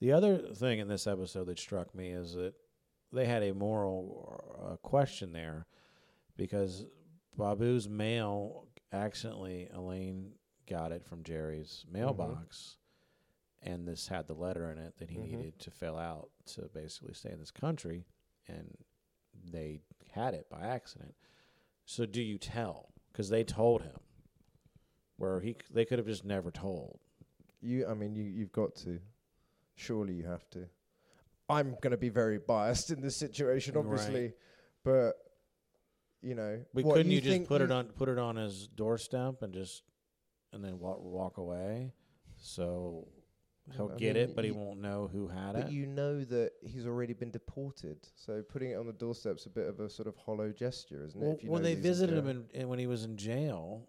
[0.01, 2.55] The other thing in this episode that struck me is that
[3.13, 5.67] they had a moral uh, question there
[6.37, 6.87] because
[7.39, 10.33] Babu's mail accidentally, Elaine
[10.69, 12.77] got it from Jerry's mailbox,
[13.63, 15.31] and this had the letter in it that he Mhm.
[15.31, 18.07] needed to fill out to basically stay in this country,
[18.49, 18.77] and
[19.51, 21.15] they had it by accident.
[21.85, 22.93] So do you tell?
[23.11, 23.99] Because they told him,
[25.17, 27.01] where he c- they could have just never told.
[27.61, 29.01] You, I mean, you you've got to.
[29.75, 30.69] Surely you have to.
[31.49, 33.85] I'm going to be very biased in this situation, Right.
[33.85, 34.35] obviously,
[34.85, 35.32] but
[36.23, 38.69] you know, But what, couldn't you, just think put it on put it on his
[38.69, 39.83] doorstep and just
[40.53, 41.93] and then walk walk away?
[42.37, 43.09] So
[43.77, 45.73] he'll I get mean, it, but he you- won't know who had But it.
[45.73, 49.69] you know that he's already been deported, so putting it on the doorstep's a bit
[49.69, 51.35] of a sort of hollow gesture, isn't well, it?
[51.39, 53.89] If you when they visited him in, in when he was in jail,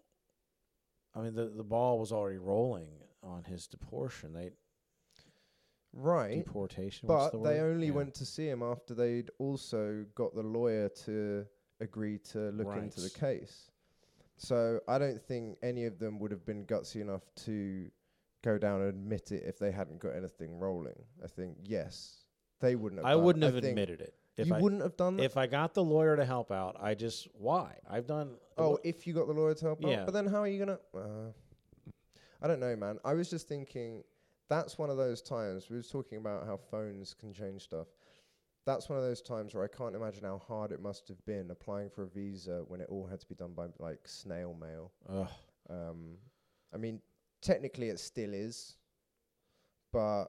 [1.14, 2.90] I mean the the ball was already rolling
[3.22, 4.32] on his deportation.
[4.32, 4.50] They
[5.92, 6.44] right?
[6.44, 7.06] deportation.
[7.06, 7.92] But the they only Yeah.
[7.94, 11.46] went to see him after they'd also got the lawyer to
[11.80, 13.70] agree to look into the case.
[14.36, 17.90] So I don't think any of them would have been gutsy enough to
[18.42, 20.96] go down and admit it if they hadn't got anything rolling.
[21.22, 22.24] I think yes,
[22.60, 23.06] they wouldn't have.
[23.06, 24.14] I done wouldn't have admitted it.
[24.36, 25.22] If you I wouldn't have done that.
[25.22, 28.34] if I got the lawyer to help out, I just why I've done.
[28.58, 30.00] Oh, if you got the lawyer to help Yeah.
[30.00, 30.78] out, but then how are you gonna?
[30.94, 31.30] Uh,
[32.42, 32.98] I don't know, man.
[33.04, 34.02] I was just thinking
[34.48, 37.86] that's one of those times we was talking about how phones can change stuff.
[38.66, 41.50] That's one of those times where I can't imagine how hard it must have been
[41.50, 44.90] applying for a visa when it all had to be done by like snail mail.
[45.08, 45.28] Ugh.
[45.68, 46.16] Um,
[46.72, 47.00] I mean,
[47.42, 48.76] technically it still is,
[49.92, 50.26] but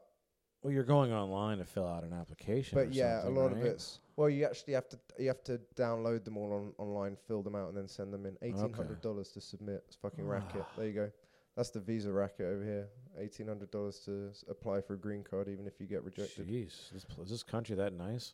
[0.62, 2.78] Well, you're going online to fill out an application.
[2.78, 3.68] but yeah, a lot of right?
[3.68, 7.42] it's well, you actually have to you have to download them all on online, fill
[7.42, 8.38] them out, and then send them in.
[8.42, 9.84] Eighteen hundred dollars to submit.
[9.88, 10.66] It's fucking racket.
[10.78, 11.12] There you go.
[11.56, 12.88] That's the visa racket over here.
[13.18, 16.48] Eighteen hundred dollars to s- apply for a green card, even if you get rejected.
[16.48, 18.34] Jeez, this, pl- is this country that nice?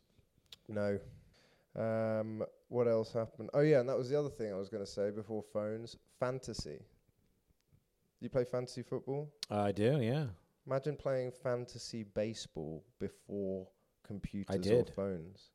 [0.68, 0.98] No.
[1.76, 3.48] Um, what else happened?
[3.54, 5.96] Oh yeah, and that was the other thing I was going to say before phones.
[6.18, 6.80] Fantasy.
[8.20, 9.32] You play fantasy football?
[9.50, 10.26] I do, yeah.
[10.66, 13.66] Imagine playing fantasy baseball before
[14.06, 14.90] computers or did.
[14.90, 15.50] phones.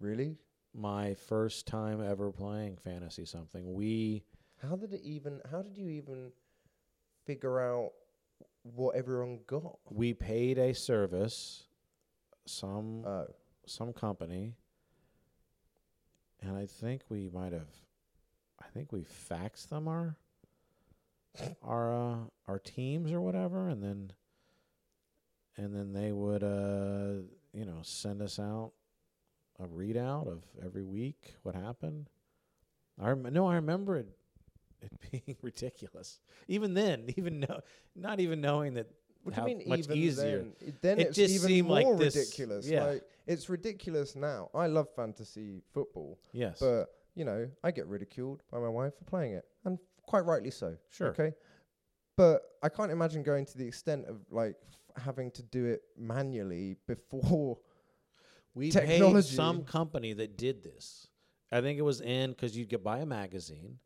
[0.00, 0.36] Really?
[0.74, 3.72] My first time ever playing fantasy something.
[3.72, 4.24] We
[4.62, 5.40] How did it even?
[5.50, 6.32] How did you even
[7.28, 7.92] figure out
[8.62, 9.78] what everyone got?
[9.90, 11.64] we paid a service,
[12.46, 13.26] some Oh,
[13.66, 14.54] some company,
[16.40, 17.68] and I think we might have,
[18.58, 20.16] I think we faxed them our
[21.62, 24.12] our uh, our teams or whatever, and then
[25.58, 28.72] and then they would uh you know send us out
[29.60, 32.08] a readout of every week what happened.
[32.98, 34.17] I rem- no, I remember it
[34.82, 34.92] it
[35.24, 36.20] being ridiculous.
[36.48, 37.60] Even then, even no,
[37.96, 38.88] not even knowing that
[39.24, 39.62] what how mean?
[39.66, 40.38] much easier.
[40.60, 42.68] then, then It it's just even seemed like more this- ridiculous.
[42.68, 42.84] yeah.
[42.84, 44.48] Like it's ridiculous now.
[44.54, 49.04] I love fantasy football, Yes, but you know, I get ridiculed by my wife for
[49.04, 50.76] playing it, and quite rightly so.
[50.88, 51.08] sure.
[51.08, 51.32] Okay.
[52.16, 54.56] But I can't imagine going to the extent of like
[54.96, 57.58] f- having to do it manually before.
[58.54, 59.34] We paid Technology.
[59.36, 61.06] some company that did this.
[61.52, 63.78] I think it was in because you'd get buy a magazine,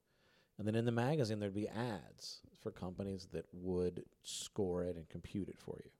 [0.59, 5.09] and then in the magazine there'd be ads for companies that would score it and
[5.09, 5.91] compute it for you.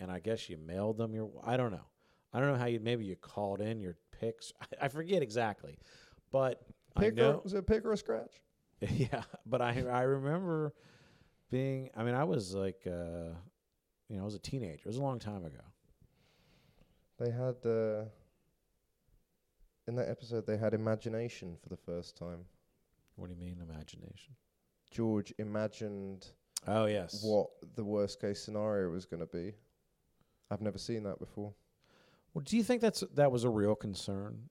[0.00, 1.30] And I guess you mailed them your.
[1.44, 1.86] I don't know.
[2.32, 2.80] I don't know how you.
[2.80, 4.52] Maybe you called in your picks.
[4.60, 5.78] I, I forget exactly,
[6.32, 6.62] but
[6.96, 7.34] I Pick know.
[7.34, 8.42] or, was it a pick or a scratch?
[8.90, 10.74] Yeah, but I I remember
[11.50, 11.90] being.
[11.96, 13.30] I mean, I was like, uh,
[14.08, 14.82] you know, I was a teenager.
[14.84, 15.62] It was a long time ago.
[17.18, 18.04] They had uh,
[19.86, 22.40] in that episode they had imagination for the first time.
[23.16, 24.34] What do you mean, imagination?
[24.90, 26.26] George imagined
[26.66, 27.22] Oh yes.
[27.22, 29.52] what the worst case scenario was going to be.
[30.50, 31.52] I've never seen that before.
[32.32, 34.48] Well, do you think that's that was a real concern?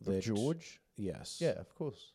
[0.00, 0.80] Of That George?
[0.96, 1.38] Yes.
[1.40, 2.12] Yeah, of course.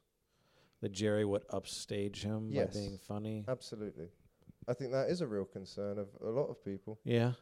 [0.82, 2.74] That Jerry would upstage him Yes.
[2.74, 3.46] by being funny.
[3.48, 4.08] Absolutely.
[4.68, 7.00] I think that is a real concern of a lot of people.
[7.04, 7.34] yeah.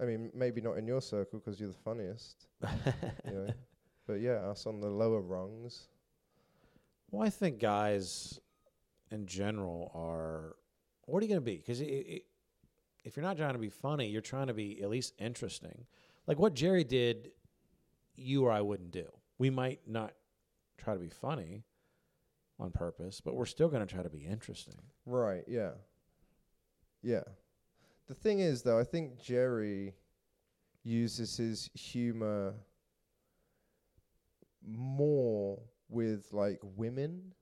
[0.00, 2.46] I mean, maybe not in your circle 'cause you're the funniest,
[3.24, 3.48] you know.
[4.06, 5.86] But yeah, us on the lower rungs.
[7.12, 8.40] Well, I think guys
[9.12, 10.56] in general are.
[11.04, 11.56] What are you going to be?
[11.56, 15.84] Because if you're not trying to be funny, you're trying to be at least interesting.
[16.26, 17.32] Like what Jerry did,
[18.14, 19.06] you or I wouldn't do.
[19.38, 20.14] We might not
[20.78, 21.64] try to be funny
[22.58, 24.78] on purpose, but we're still going to try to be interesting.
[25.04, 25.72] Right, yeah.
[27.02, 27.24] Yeah.
[28.06, 29.94] The thing is though, I think Jerry
[30.84, 32.54] uses his humor
[34.64, 35.60] more
[35.92, 37.34] with like women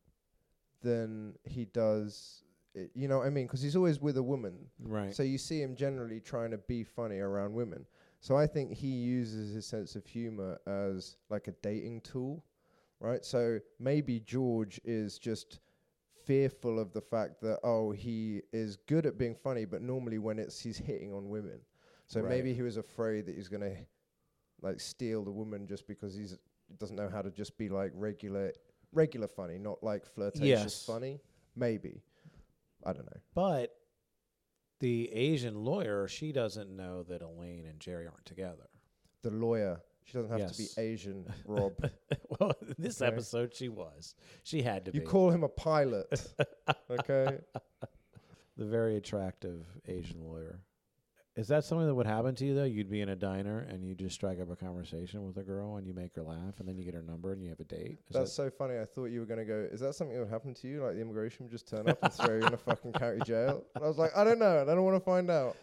[0.83, 2.43] than he does
[2.77, 3.49] i you know what I mean?
[3.49, 4.71] 'Cause he's always with a woman.
[4.79, 5.13] Right.
[5.15, 7.85] So you see him generally trying to be funny around women.
[8.21, 12.45] So I think he uses his sense of humor as like a dating tool,
[13.01, 13.25] right?
[13.25, 15.59] So maybe George is just
[16.25, 20.39] fearful of the fact that oh he is good at being funny, but normally when
[20.39, 21.61] it's he's hitting on women.
[22.07, 22.29] So Right.
[22.29, 23.77] maybe he was afraid that he's gonna
[24.63, 26.37] like steal the woman just because he's
[26.79, 28.53] doesn't know how to just be like regular
[28.93, 30.85] regular funny, not like flirtatious Yes.
[30.85, 31.21] funny.
[31.57, 32.03] Maybe.
[32.85, 33.21] I don't know.
[33.35, 33.77] But
[34.81, 38.69] the Asian lawyer, she doesn't know that Elaine and Jerry aren't together.
[39.23, 39.81] The lawyer.
[40.05, 40.57] She doesn't have Yes.
[40.57, 41.75] to be Asian, Rob.
[42.41, 43.13] well, in this Okay.
[43.13, 44.15] episode, she was.
[44.43, 45.07] She had to be you be.
[45.11, 46.09] call him a pilot.
[46.91, 47.39] okay?
[48.57, 50.59] the very attractive Asian lawyer.
[51.41, 52.65] Is that something that would happen to you though?
[52.65, 55.77] You'd be in a diner and you just strike up a conversation with a girl
[55.77, 57.65] and you make her laugh and then you get her number and you have a
[57.65, 57.99] date.
[58.11, 58.79] Is That's so funny.
[58.79, 60.85] I thought you were going to go, is that something that would happen to you?
[60.85, 63.65] Like the immigration would just turn up and throw you in a fucking county jail?
[63.75, 64.61] And I was like, I don't know.
[64.61, 65.57] and I don't want to find out.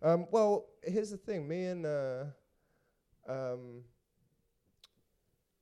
[0.00, 1.46] Um, well, here's the thing.
[1.46, 2.24] Me and, uh,
[3.28, 3.82] um,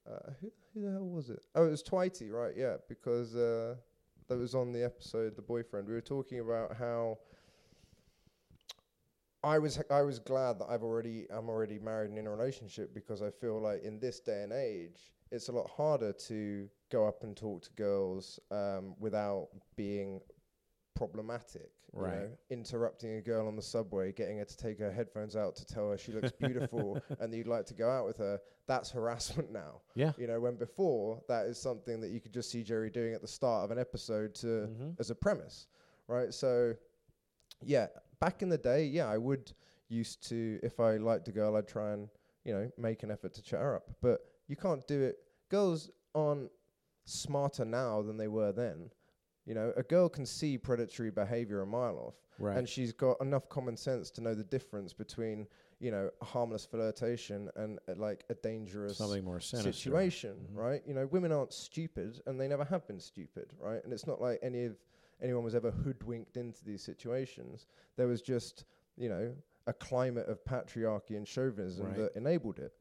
[0.09, 1.41] uh, who, who the hell was it?
[1.57, 2.53] Oh, it was Twitey, right?
[2.57, 3.75] Yeah, because uh,
[4.29, 5.89] that was on the episode, The Boyfriend.
[5.89, 7.19] We were talking about how
[9.45, 12.95] I was I was glad that I've already I'm already married and in a relationship
[12.95, 17.07] because I feel like in this day and age it's a lot harder to go
[17.09, 20.21] up and talk to girls um, without being
[20.95, 21.71] problematic.
[21.95, 22.21] you Right.
[22.21, 22.29] know?
[22.51, 25.91] Interrupting a girl on the subway, getting her to take her headphones out to tell
[25.91, 28.41] her she looks beautiful and that you'd like to go out with her.
[28.67, 29.81] That's harassment now.
[29.95, 30.13] Yeah.
[30.19, 33.23] You know, when before that is something that you could just see Jerry doing at
[33.23, 35.01] the start of an episode to Mhm.
[35.01, 35.67] as a premise,
[36.09, 36.33] right?
[36.33, 36.75] So,
[37.63, 37.89] yeah,
[38.23, 39.53] back in the day, yeah, I would
[39.89, 42.09] used to if I liked a girl, I'd try and
[42.45, 45.17] you know make an effort to chat her up, but you can't do it.
[45.51, 46.51] Girls aren't
[47.05, 48.91] smarter now than they were then.
[49.45, 52.57] You know, a girl can see predatory behavior a mile off, Right.
[52.57, 55.49] and she's got enough common sense to know the difference between
[55.81, 59.73] you know a harmless flirtation and uh, like a dangerous Something more sinister.
[59.73, 60.57] situation, Mhm.
[60.57, 60.83] right?
[60.87, 63.83] You know, women aren't stupid, and they never have been stupid, right?
[63.83, 64.77] And it's not like any of
[65.23, 67.67] anyone was ever hoodwinked into these situations.
[67.97, 68.65] There was just,
[68.97, 69.35] you know,
[69.67, 71.97] a climate of patriarchy and chauvinism Right.
[71.97, 72.73] that enabled it.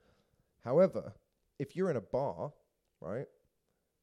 [0.63, 1.13] However,
[1.60, 2.51] if you're in a bar,
[2.99, 3.27] right,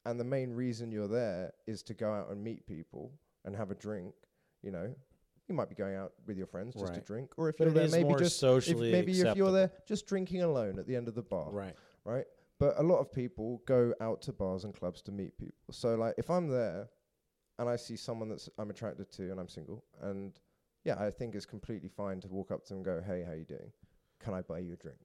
[0.05, 3.11] and the main reason you're there is to go out and meet people
[3.45, 4.13] and have a drink,
[4.61, 4.93] you know,
[5.47, 7.73] you might be going out with your friends just to drink, or if But you're
[7.73, 11.15] there, maybe just if maybe if you're there just drinking alone at the end of
[11.15, 11.75] the bar, Right.
[12.05, 12.25] right?
[12.59, 15.73] But a lot of people go out to bars and clubs to meet people.
[15.73, 16.89] So like if I'm there
[17.59, 20.33] and I see someone that's I'm attracted to and I'm single and
[20.85, 23.33] yeah, I think it's completely fine to walk up to them and go, "Hey, how
[23.33, 23.71] you doing?
[24.19, 24.99] Can I buy you a drink?"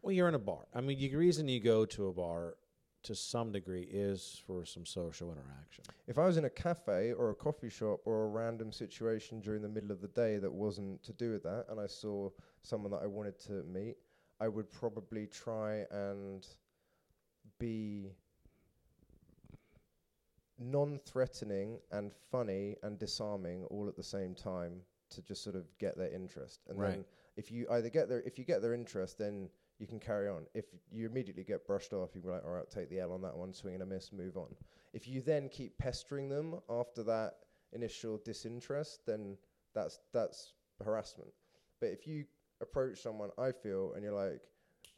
[0.00, 0.66] Well, you're in a bar.
[0.74, 2.56] I mean, the reason you go to a bar
[3.02, 5.84] to some degree is for some social interaction.
[6.06, 9.62] If I was in a cafe or a coffee shop or a random situation during
[9.62, 12.30] the middle of the day that wasn't to do with that and I saw
[12.62, 13.96] someone that I wanted to meet,
[14.40, 16.46] I would probably try and
[17.58, 18.10] be
[20.58, 25.96] non-threatening and funny and disarming all at the same time to just sort of get
[25.96, 26.60] their interest.
[26.68, 26.90] And Right.
[26.90, 27.04] then
[27.36, 30.46] if you either get their if you get their interest, then you can carry on.
[30.54, 33.12] If you immediately get brushed off, you can be like, all right, take the L
[33.12, 34.54] on that one, swing and a miss, move on.
[34.92, 37.34] If you then keep pestering them after that
[37.72, 39.38] initial disinterest, then
[39.74, 41.30] that's that's harassment.
[41.80, 42.24] But if you
[42.60, 44.40] approach someone, I feel, and you're like,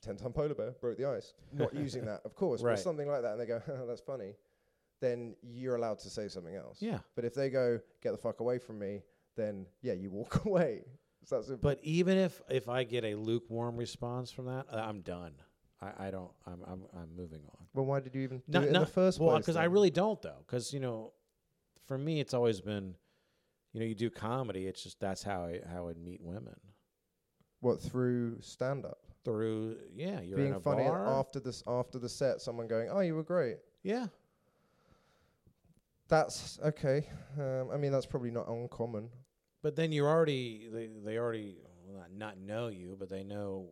[0.02, 2.72] 10 ton polar bear broke the ice, not using that, of course, Right.
[2.76, 4.34] but something like that, and they go, that's funny,
[5.00, 6.78] then you're allowed to say something else.
[6.80, 6.98] Yeah.
[7.16, 9.02] But if they go, get the fuck away from me,
[9.36, 10.84] then yeah, you walk away.
[11.24, 11.60] So that's it.
[11.60, 15.32] But even if if I get a lukewarm response from that, uh, I'm done.
[15.82, 16.30] I, I don't.
[16.46, 17.66] I'm I'm I'm moving on.
[17.74, 19.42] well, why did you even do Not- it in not- the first well, place?
[19.46, 20.42] because I really don't though.
[20.46, 21.12] Because you know,
[21.86, 22.94] for me, it's always been,
[23.72, 24.66] you know, you do comedy.
[24.66, 26.56] It's just that's how I how I meet women
[27.60, 29.76] what through stand up, through.
[29.94, 31.06] Yeah, you're in being funny bar.
[31.06, 33.56] after this after the set, someone going, oh, you were great.
[33.82, 34.06] yeah,
[36.10, 37.06] That's okay.
[37.38, 39.08] Um, I mean, that's probably not uncommon.
[39.62, 43.70] but then you're already they they already well, not not know you, but they know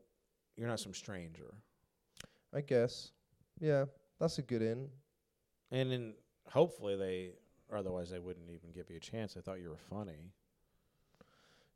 [0.56, 1.52] you're not some stranger.
[2.54, 3.10] I guess.
[3.60, 3.84] Yeah,
[4.20, 4.88] that's a good in.
[5.70, 6.14] And then
[6.50, 7.32] hopefully they,
[7.76, 9.34] otherwise they wouldn't even give you a chance.
[9.34, 10.32] They thought you were funny.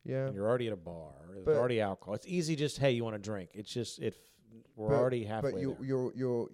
[0.04, 0.26] Yeah.
[0.26, 1.12] And you're already at a bar.
[1.30, 2.14] There's But- already alcohol.
[2.14, 2.56] It's easy.
[2.56, 3.50] Just hey, you want a drink?
[3.54, 4.16] It's just if
[4.76, 5.84] we're But- already halfway but you, there.
[5.86, 6.48] you're you're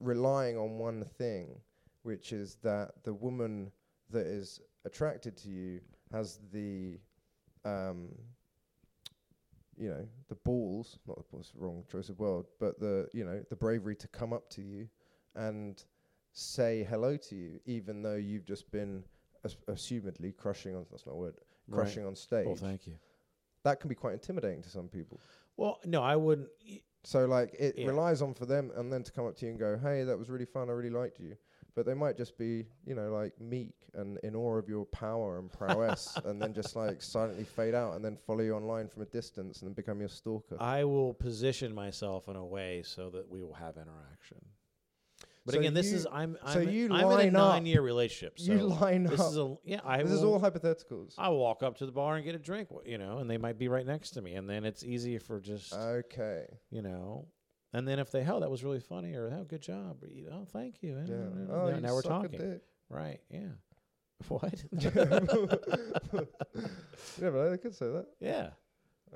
[0.00, 1.60] relying on one thing,
[2.02, 3.70] which is that the woman
[4.10, 5.80] that is attracted to you
[6.12, 6.98] has the,
[7.64, 8.08] um,
[9.76, 10.98] you know, the balls.
[11.06, 14.32] Not the balls, wrong choice of word, but the you know the bravery to come
[14.32, 14.88] up to you
[15.34, 15.82] and
[16.32, 19.04] say hello to you, even though you've just been
[19.44, 20.86] as- assumedly crushing on.
[20.90, 21.34] That's not a word.
[21.68, 21.84] Right.
[21.84, 22.46] Crushing on stage.
[22.46, 22.94] Well, thank you.
[23.64, 25.20] that can be quite intimidating to some people.
[25.56, 26.48] Well, no, I wouldn't.
[27.04, 27.86] So like it Yeah.
[27.86, 30.18] relies on for them and then to come up to you and go, "Hey, that
[30.18, 30.68] was really fun.
[30.68, 31.36] I really liked you."
[31.74, 35.38] But they might just be, you know, like meek and in awe of your power
[35.38, 39.02] and prowess, and then just like silently fade out and then follow you online from
[39.02, 40.56] a distance and then become your stalker.
[40.60, 44.38] I will position myself in a way so that we will have interaction.
[45.44, 47.66] But So again, this is I'm I'm, so you I'm in a line up- nine
[47.66, 48.38] year relationship.
[48.38, 49.30] So you line this up.
[49.30, 49.80] is a yeah.
[49.84, 51.14] I this is will, all hypotheticals.
[51.18, 53.58] I walk up to the bar and get a drink, you know, and they might
[53.58, 56.44] be right next to me, and then it's easy for just okay.
[56.70, 57.26] you know.
[57.72, 60.28] And then if they, oh, that was really funny, or oh, good job, or you
[60.28, 60.96] know, thank you.
[60.98, 61.54] and, Yeah.
[61.54, 63.20] Oh, now, you now we're talking, right?
[63.30, 63.40] Yeah.
[64.28, 64.62] What?
[64.72, 64.90] yeah,
[67.30, 68.06] but I could say that.
[68.20, 68.50] yeah.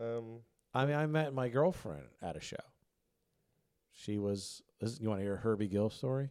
[0.01, 0.41] Um,
[0.75, 2.57] I mean, I met my girlfriend at a show.
[3.93, 4.63] She was.
[4.81, 6.31] This, you want to hear a Herbie Gill story?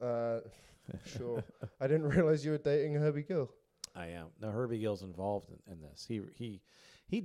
[0.00, 0.40] uh,
[1.06, 1.42] sure.
[1.80, 3.50] I didn't realize you were dating Herbie Gill.
[3.96, 4.26] I am.
[4.40, 6.04] No, Herbie Gill's involved in, in this.
[6.06, 6.60] He he
[7.08, 7.24] he.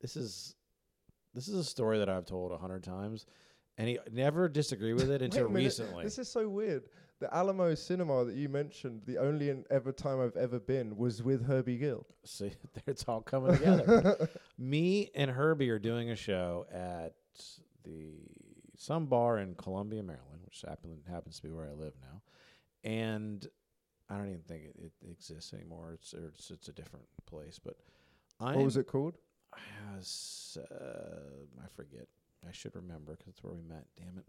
[0.00, 0.54] This is
[1.34, 3.26] this is a story that I've told a hundred times,
[3.80, 6.04] and he never disagreed with it until minute, recently.
[6.04, 6.84] This is so weird.
[7.18, 11.22] The Alamo Cinema that you mentioned, the only and ever time I've ever been was
[11.22, 12.06] with Herbie Gill.
[12.24, 12.52] See,
[12.86, 14.28] it's all coming together.
[14.58, 17.14] Me and Herbie are doing a show at
[17.84, 18.18] the
[18.76, 22.20] some bar in Columbia, Maryland, which happen, happens to be where I live now,
[22.84, 23.46] and
[24.10, 25.92] I don't even think it, it exists anymore.
[25.94, 27.76] It's it's, it's a different place, but
[28.40, 29.16] I what was it called?
[29.94, 32.08] Has, uh, I forget.
[32.46, 33.86] I should remember 'cause it's where we met.
[33.96, 34.26] Damn it.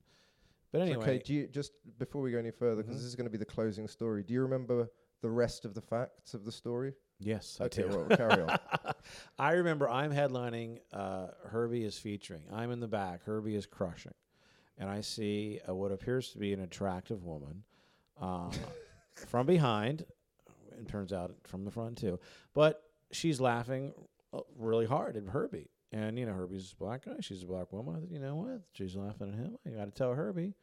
[0.72, 2.98] But anyway, okay, do you just before we go any further, 'cause Mhm.
[2.98, 4.24] this is going to be the closing story.
[4.24, 4.90] Do you remember
[5.22, 6.94] the rest of the facts of the story?
[7.20, 7.90] yes, I Okay, do.
[7.90, 8.50] well, carry on.
[9.40, 10.80] I remember I'm headlining.
[10.92, 12.44] Uh, Herbie is featuring.
[12.52, 13.24] I'm in the back.
[13.24, 14.14] Herbie is crushing,
[14.78, 17.64] and I see uh, what appears to be an attractive woman
[18.20, 18.52] uh,
[19.28, 20.06] from behind.
[20.80, 22.20] It turns out from the front too,
[22.54, 23.94] but she's laughing
[24.34, 25.70] uh, really hard at Herbie.
[25.92, 27.16] And you know Herbie's a black guy.
[27.20, 27.96] She's a black woman.
[27.96, 28.62] I thought, you know what?
[28.74, 29.58] She's laughing at him.
[29.66, 30.54] I got to tell Herbie,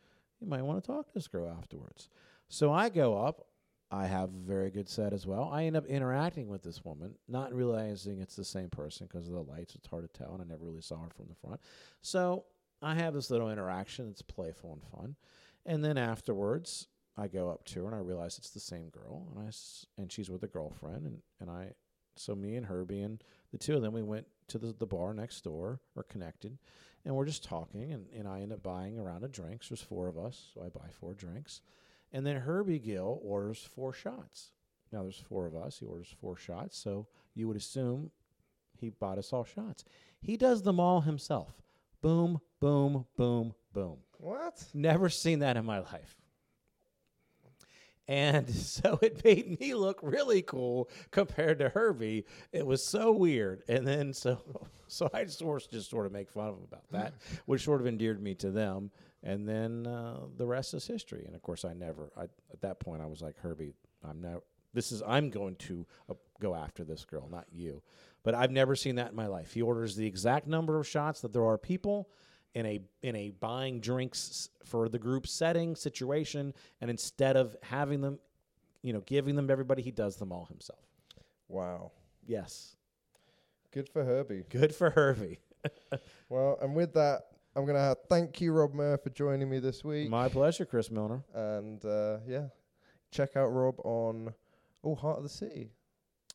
[0.41, 2.09] you might want to talk to this girl afterwards.
[2.49, 3.45] So I go up.
[3.91, 5.49] I have a very good set as well.
[5.51, 9.33] I end up interacting with this woman, not realizing it's the same person because of
[9.33, 9.75] the lights.
[9.75, 11.59] It's hard to tell, and I never really saw her from the front.
[12.03, 12.45] So
[12.83, 14.09] I have this little interaction.
[14.11, 15.17] It's playful and fun.
[15.65, 19.27] And then afterwards, I go up to her and I realize it's the same girl,
[19.35, 21.73] and I s- and she's with a girlfriend, and and I,
[22.19, 25.15] so me and Herbie and the two of them, we went to the the bar
[25.15, 26.59] next door or connected,
[27.05, 29.69] and we're just talking, and and I end up buying a round of drinks.
[29.69, 31.61] There's four of us, so I buy four drinks.
[32.13, 34.53] And then Herbie Gill orders four shots.
[34.93, 35.79] Now there's four of us.
[35.79, 38.11] He orders four shots, so you would assume
[38.81, 39.85] he bought us all shots.
[40.21, 41.63] He does them all himself.
[42.01, 43.99] Boom, boom, boom, boom.
[44.19, 44.65] what?
[44.73, 46.17] Never seen that in my life.
[48.09, 52.25] And so it made me look really cool compared to Herbie.
[52.53, 53.63] It was so weird.
[53.69, 54.41] And then so
[54.89, 57.13] so I sort of just sort of make fun of him about that,
[57.47, 58.91] which sort of endeared me to them.
[59.23, 61.25] And then uh, the rest is history.
[61.27, 62.11] And of course, I never.
[62.17, 63.75] I, at that point, I was like Herbie.
[64.09, 64.41] I'm now.
[64.73, 65.03] This is.
[65.07, 67.83] I'm going to uh, go after this girl, not you.
[68.23, 69.53] But I've never seen that in my life.
[69.53, 72.09] He orders the exact number of shots that there are people
[72.55, 78.01] in a in a buying drinks for the group setting situation, and instead of having
[78.01, 78.19] them,
[78.83, 80.81] you know, giving them to everybody, he does them all himself.
[81.49, 81.93] Wow.
[82.27, 82.77] Yes,
[83.73, 84.45] Good for Herbie.
[84.51, 85.39] good for Herbie.
[86.29, 87.23] Well, and with that,
[87.57, 90.09] I'm going to thank you, Rob Murr, for joining me this week.
[90.11, 91.23] My pleasure, Chris Milner.
[91.35, 92.47] and uh, yeah,
[93.11, 94.33] check out Rob on
[94.85, 95.71] Oh Heart of the City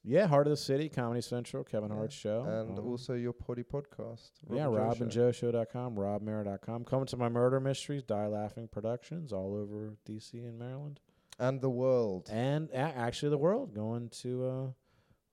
[0.05, 1.95] Yeah, Heart of the City, Comedy Central, Kevin Yeah.
[1.95, 2.41] Hart's show.
[2.43, 4.31] and Um, also your Poddy podcast.
[4.49, 5.09] yeah, and Joe Rob and.
[5.11, 6.83] Joe Show.com, robmara.com.
[6.83, 10.99] Coming to my murder mysteries, Die Laughing Productions, all over DC and Maryland.
[11.39, 12.29] and the world.
[12.31, 14.67] And a- actually, the world going to uh,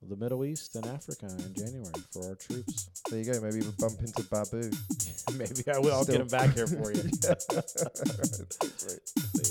[0.03, 2.89] the Middle East and Africa in January for our troops.
[3.11, 3.39] There you go.
[3.41, 4.71] Maybe we'll bump into Babu.
[5.37, 5.93] Maybe I will.
[5.93, 7.03] I'll get him back here for you.
[7.21, 7.47] That's
[8.87, 9.50] right.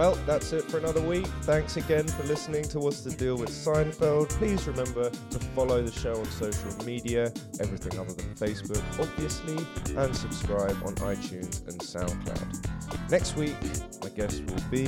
[0.00, 1.26] Well, that's it for another week.
[1.42, 4.30] Thanks again for listening to What's the Deal with Seinfeld.
[4.30, 7.30] Please remember to follow the show on social media,
[7.60, 9.58] everything other than Facebook, obviously,
[9.98, 13.10] and subscribe on iTunes and SoundCloud.
[13.10, 13.54] Next week,
[14.02, 14.86] my guest will be